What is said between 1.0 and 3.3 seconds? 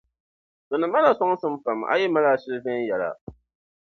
a sɔŋsim pam- A yi mali ashili viɛnyɛliŋga.